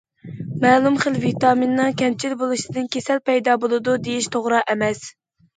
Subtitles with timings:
[0.61, 5.07] مەلۇم خىل ۋىتامىننىڭ كەمچىل بولۇشىدىن كېسەل پەيدا بولىدۇ، دېيىش توغرا ئەمەس.